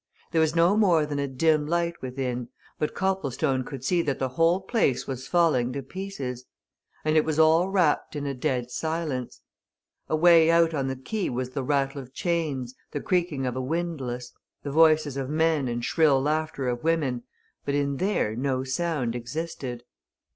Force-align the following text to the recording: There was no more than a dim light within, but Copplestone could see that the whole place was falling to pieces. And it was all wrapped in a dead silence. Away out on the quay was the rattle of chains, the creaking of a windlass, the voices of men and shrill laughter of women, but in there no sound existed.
There 0.31 0.41
was 0.41 0.55
no 0.55 0.75
more 0.75 1.05
than 1.05 1.19
a 1.19 1.27
dim 1.27 1.67
light 1.67 2.01
within, 2.01 2.49
but 2.79 2.95
Copplestone 2.95 3.63
could 3.63 3.83
see 3.83 4.01
that 4.01 4.17
the 4.17 4.29
whole 4.29 4.59
place 4.61 5.05
was 5.05 5.27
falling 5.27 5.71
to 5.73 5.83
pieces. 5.83 6.45
And 7.05 7.15
it 7.15 7.23
was 7.23 7.37
all 7.37 7.69
wrapped 7.69 8.15
in 8.15 8.25
a 8.25 8.33
dead 8.33 8.71
silence. 8.71 9.41
Away 10.09 10.49
out 10.49 10.73
on 10.73 10.87
the 10.87 10.95
quay 10.95 11.29
was 11.29 11.51
the 11.51 11.61
rattle 11.61 12.01
of 12.01 12.15
chains, 12.15 12.73
the 12.89 12.99
creaking 12.99 13.45
of 13.45 13.55
a 13.55 13.61
windlass, 13.61 14.31
the 14.63 14.71
voices 14.71 15.17
of 15.17 15.29
men 15.29 15.67
and 15.67 15.85
shrill 15.85 16.19
laughter 16.19 16.67
of 16.67 16.83
women, 16.83 17.21
but 17.63 17.75
in 17.75 17.97
there 17.97 18.35
no 18.35 18.63
sound 18.63 19.15
existed. 19.15 19.83